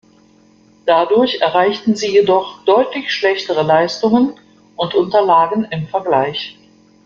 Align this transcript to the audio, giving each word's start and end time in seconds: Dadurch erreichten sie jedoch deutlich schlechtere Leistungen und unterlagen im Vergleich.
Dadurch 0.87 1.41
erreichten 1.41 1.95
sie 1.95 2.09
jedoch 2.11 2.65
deutlich 2.65 3.13
schlechtere 3.13 3.61
Leistungen 3.61 4.33
und 4.75 4.95
unterlagen 4.95 5.65
im 5.65 5.85
Vergleich. 5.89 6.57